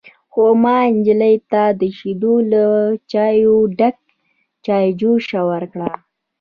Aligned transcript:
_خو 0.31 0.43
ما 0.63 0.77
نجلۍ 0.95 1.35
ته 1.51 1.63
د 1.79 1.81
شيدو 1.97 2.33
له 2.51 2.63
چايو 3.11 3.55
ډکه 3.77 4.03
چايجوشه 4.65 5.41
ورکړه. 5.51 5.91